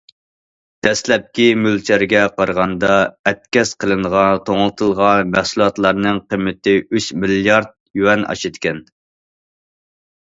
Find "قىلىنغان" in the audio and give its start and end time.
3.83-4.41